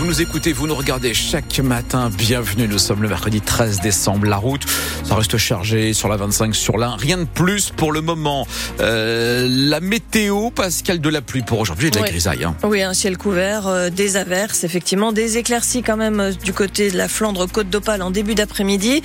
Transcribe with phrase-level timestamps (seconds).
[0.00, 2.08] vous nous écoutez, vous nous regardez chaque matin.
[2.08, 4.26] Bienvenue, nous sommes le mercredi 13 décembre.
[4.26, 4.62] La route,
[5.04, 6.96] ça reste chargé sur la 25, sur l'un.
[6.96, 8.46] Rien de plus pour le moment.
[8.80, 12.44] Euh, la météo, Pascal, de la pluie pour aujourd'hui et de la grisaille.
[12.44, 12.56] Hein.
[12.62, 16.90] Oui, un ciel couvert, euh, des averses, effectivement, des éclaircies quand même euh, du côté
[16.90, 19.02] de la Flandre, Côte d'Opale en début d'après-midi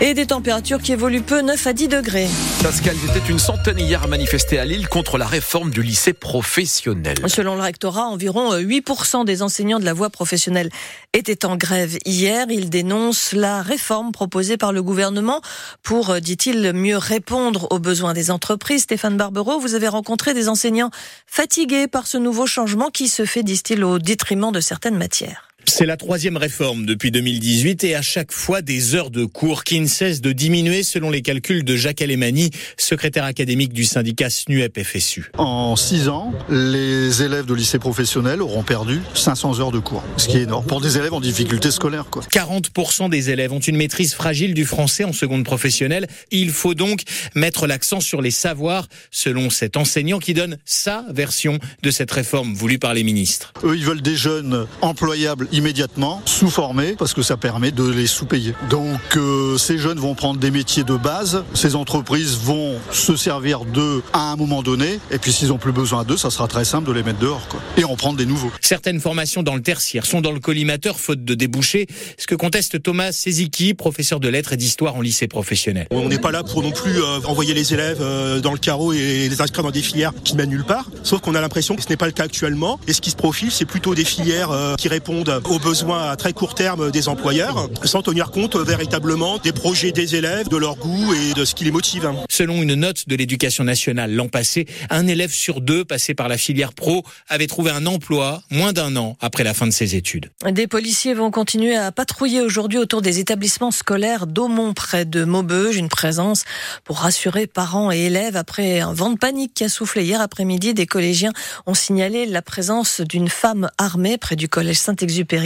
[0.00, 2.28] et des températures qui évoluent peu, 9 à 10 degrés.
[2.62, 6.14] Pascal, il était une centaine hier à manifester à Lille contre la réforme du lycée
[6.14, 7.18] professionnel.
[7.26, 10.70] Selon le rectorat, environ 8% des enseignants de la voie professionnelle professionnels
[11.12, 12.46] était en grève hier.
[12.48, 15.40] Il dénonce la réforme proposée par le gouvernement
[15.82, 18.82] pour, euh, dit-il, mieux répondre aux besoins des entreprises.
[18.82, 20.90] Stéphane Barbero, vous avez rencontré des enseignants
[21.26, 25.47] fatigués par ce nouveau changement qui se fait, disent-ils, au détriment de certaines matières.
[25.68, 29.78] C'est la troisième réforme depuis 2018 et à chaque fois des heures de cours qui
[29.78, 35.30] ne cessent de diminuer selon les calculs de Jacques Alemani, secrétaire académique du syndicat SNUEP-FSU.
[35.36, 40.26] En six ans, les élèves de lycée professionnel auront perdu 500 heures de cours, ce
[40.26, 42.06] qui est énorme pour des élèves en difficulté scolaire.
[42.10, 42.22] Quoi.
[42.22, 46.08] 40% des élèves ont une maîtrise fragile du français en seconde professionnelle.
[46.30, 47.02] Il faut donc
[47.34, 52.54] mettre l'accent sur les savoirs, selon cet enseignant qui donne sa version de cette réforme
[52.54, 53.52] voulue par les ministres.
[53.64, 58.54] Eux, ils veulent des jeunes employables immédiatement sous-formés parce que ça permet de les sous-payer.
[58.70, 63.64] Donc euh, ces jeunes vont prendre des métiers de base, ces entreprises vont se servir
[63.64, 66.64] d'eux à un moment donné et puis s'ils ont plus besoin d'eux, ça sera très
[66.64, 67.60] simple de les mettre dehors quoi.
[67.76, 68.50] et en prendre des nouveaux.
[68.60, 71.86] Certaines formations dans le tertiaire sont dans le collimateur faute de débouchés,
[72.16, 75.88] ce que conteste Thomas Seziki, professeur de lettres et d'histoire en lycée professionnel.
[75.90, 78.92] On n'est pas là pour non plus euh, envoyer les élèves euh, dans le carreau
[78.92, 81.82] et les inscrire dans des filières qui mènent nulle part, sauf qu'on a l'impression que
[81.82, 84.50] ce n'est pas le cas actuellement et ce qui se profile, c'est plutôt des filières
[84.78, 89.52] qui répondent aux besoins à très court terme des employeurs, sans tenir compte véritablement des
[89.52, 92.10] projets des élèves, de leur goût et de ce qui les motive.
[92.28, 96.36] Selon une note de l'éducation nationale l'an passé, un élève sur deux passé par la
[96.36, 100.30] filière pro avait trouvé un emploi moins d'un an après la fin de ses études.
[100.50, 105.76] Des policiers vont continuer à patrouiller aujourd'hui autour des établissements scolaires d'Aumont près de Maubeuge,
[105.76, 106.44] une présence
[106.84, 110.74] pour rassurer parents et élèves après un vent de panique qui a soufflé hier après-midi.
[110.74, 111.32] Des collégiens
[111.66, 115.37] ont signalé la présence d'une femme armée près du collège Saint-Exupéry.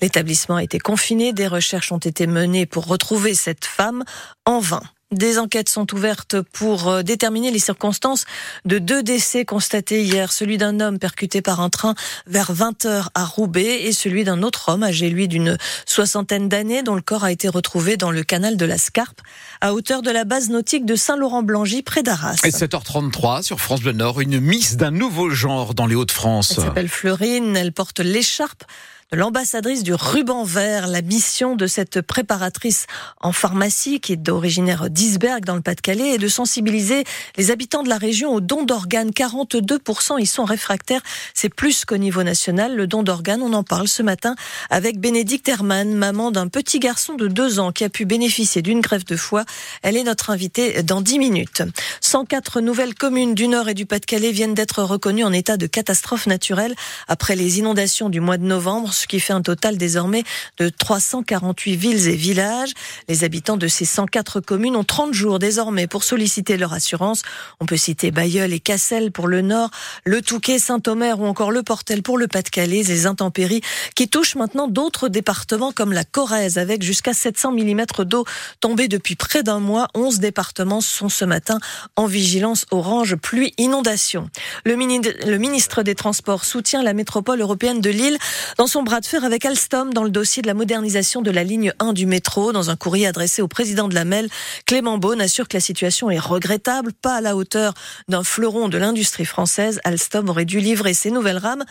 [0.00, 1.32] L'établissement a été confiné.
[1.32, 4.04] Des recherches ont été menées pour retrouver cette femme
[4.44, 4.82] en vain.
[5.14, 8.24] Des enquêtes sont ouvertes pour euh, déterminer les circonstances
[8.64, 11.94] de deux décès constatés hier, celui d'un homme percuté par un train
[12.26, 15.56] vers 20h à Roubaix et celui d'un autre homme âgé lui d'une
[15.86, 19.20] soixantaine d'années dont le corps a été retrouvé dans le canal de la Scarpe
[19.60, 22.40] à hauteur de la base nautique de Saint-Laurent-Blangy près d'Arras.
[22.44, 26.54] Et 7h33 sur France Bleu Nord, une miss d'un nouveau genre dans les Hauts-de-France.
[26.56, 28.64] Elle s'appelle Fleurine, elle porte l'écharpe
[29.14, 30.86] l'ambassadrice du ruban vert.
[30.86, 32.86] La mission de cette préparatrice
[33.20, 37.04] en pharmacie, qui est originaire d'Isberg dans le Pas-de-Calais, est de sensibiliser
[37.36, 39.10] les habitants de la région au don d'organes.
[39.10, 41.02] 42% y sont réfractaires.
[41.34, 42.76] C'est plus qu'au niveau national.
[42.76, 44.34] Le don d'organes, on en parle ce matin
[44.70, 48.80] avec Bénédicte Hermann, maman d'un petit garçon de deux ans qui a pu bénéficier d'une
[48.80, 49.44] greffe de foie.
[49.82, 51.62] Elle est notre invitée dans 10 minutes.
[52.00, 56.26] 104 nouvelles communes du Nord et du Pas-de-Calais viennent d'être reconnues en état de catastrophe
[56.26, 56.74] naturelle
[57.08, 60.24] après les inondations du mois de novembre qui fait un total désormais
[60.58, 62.72] de 348 villes et villages.
[63.08, 67.22] Les habitants de ces 104 communes ont 30 jours désormais pour solliciter leur assurance.
[67.60, 69.70] On peut citer Bayeul et Cassel pour le Nord,
[70.04, 73.62] le Touquet, Saint-Omer ou encore le Portel pour le Pas-de-Calais, les intempéries
[73.94, 78.24] qui touchent maintenant d'autres départements comme la Corrèze avec jusqu'à 700 mm d'eau
[78.60, 79.88] tombée depuis près d'un mois.
[79.94, 81.58] 11 départements sont ce matin
[81.96, 84.30] en vigilance orange pluie inondation.
[84.64, 88.18] Le, ministre des Transports soutient la métropole européenne de Lille
[88.58, 91.42] dans son bras de fer avec Alstom dans le dossier de la modernisation de la
[91.42, 92.52] ligne 1 du métro.
[92.52, 94.28] Dans un courrier adressé au président de la MEL,
[94.66, 97.72] Clément Beaune assure que la situation est regrettable, pas à la hauteur
[98.08, 99.80] d'un fleuron de l'industrie française.
[99.84, 101.64] Alstom aurait dû livrer ses nouvelles rames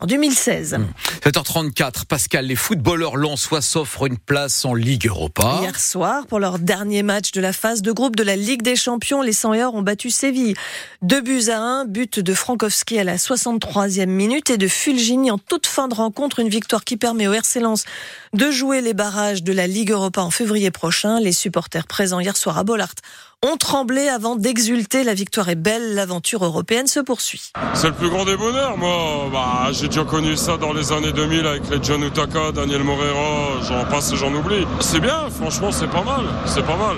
[0.00, 0.78] en 2016.
[1.24, 2.04] 7h34, mmh.
[2.08, 5.58] Pascal, les footballeurs lensois s'offrent une place en Ligue Europa.
[5.60, 8.76] Hier soir, pour leur dernier match de la phase de groupe de la Ligue des
[8.76, 10.54] Champions, les 100 ont battu Séville.
[11.02, 15.38] Deux buts à un, but de Frankowski à la 63e minute et de Fulgini en
[15.38, 17.84] toute fin de rencontre, une victoire qui permet au RC Lens
[18.32, 21.20] de jouer les barrages de la Ligue Europa en février prochain.
[21.20, 22.94] Les supporters présents hier soir à Bollard
[23.42, 25.02] ont tremblé avant d'exulter.
[25.02, 27.52] La victoire est belle, l'aventure européenne se poursuit.
[27.74, 29.28] C'est le plus grand des bonheurs, moi.
[29.32, 33.62] Bah, j'ai déjà connu ça dans les années 2000 avec les John Utaka, Daniel Morera,
[33.66, 34.66] j'en passe et j'en oublie.
[34.80, 36.24] C'est bien, franchement, c'est pas mal.
[36.44, 36.96] C'est pas mal.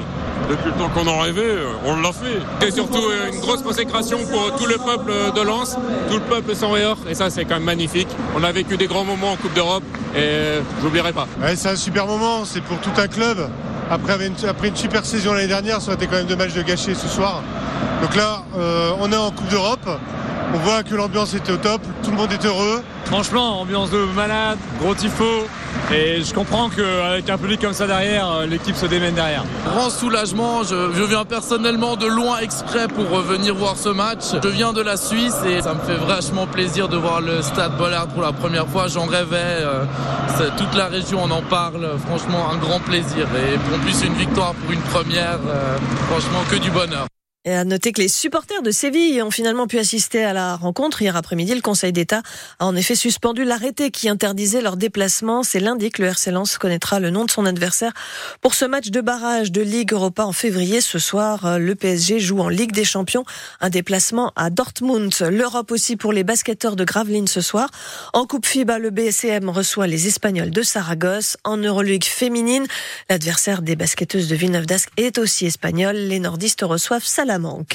[0.50, 2.66] Depuis le temps qu'on en rêvait, on l'a fait.
[2.66, 3.02] Et surtout
[3.32, 5.76] une grosse consécration pour tout le peuple de Lens,
[6.08, 6.96] tout le peuple sans rire.
[7.08, 8.08] Et ça, c'est quand même magnifique.
[8.36, 9.84] On a vécu des grands moments en Coupe d'Europe
[10.16, 11.28] et j'oublierai pas.
[11.40, 13.48] Ouais, c'est un super moment, c'est pour tout un club.
[13.92, 16.62] Après, une, après une super saison l'année dernière, ça aurait été quand même dommage de
[16.62, 17.42] gâcher ce soir.
[18.00, 19.86] Donc là, euh, on est en Coupe d'Europe.
[20.54, 22.82] On voit que l'ambiance était au top, tout le monde est heureux.
[23.06, 25.46] Franchement, ambiance de malade, gros tifo.
[25.90, 29.44] Et je comprends qu'avec un public comme ça derrière, euh, l'équipe se démène derrière.
[29.66, 34.24] Grand soulagement, je, je, viens personnellement de loin exprès pour venir voir ce match.
[34.42, 37.76] Je viens de la Suisse et ça me fait vachement plaisir de voir le stade
[37.78, 38.88] Bollard pour la première fois.
[38.88, 39.84] J'en rêvais, euh,
[40.58, 41.88] toute la région en en parle.
[42.06, 43.26] Franchement, un grand plaisir.
[43.36, 45.76] Et en plus, une victoire pour une première, euh,
[46.10, 47.06] franchement, que du bonheur.
[47.44, 51.02] Et à noter que les supporters de Séville ont finalement pu assister à la rencontre.
[51.02, 52.22] Hier après-midi, le Conseil d'État
[52.60, 55.42] a en effet suspendu l'arrêté qui interdisait leur déplacement.
[55.42, 56.30] C'est lundi que le RC
[56.60, 57.92] connaîtra le nom de son adversaire
[58.42, 60.80] pour ce match de barrage de Ligue Europa en février.
[60.80, 63.24] Ce soir, le PSG joue en Ligue des Champions.
[63.60, 65.12] Un déplacement à Dortmund.
[65.28, 67.70] L'Europe aussi pour les basketteurs de Gravelines ce soir.
[68.12, 71.36] En Coupe FIBA, le BSCM reçoit les Espagnols de Saragosse.
[71.42, 72.68] En Euroligue féminine,
[73.10, 75.96] l'adversaire des basketteuses de Villeneuve d'Ascq est aussi espagnol.
[75.96, 77.66] Les nordistes reçoivent Salah manque.